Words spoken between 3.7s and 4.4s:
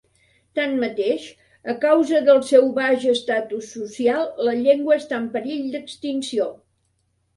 social